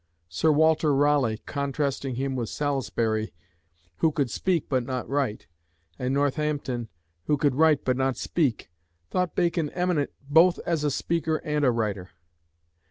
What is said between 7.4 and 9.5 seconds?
write but not speak, thought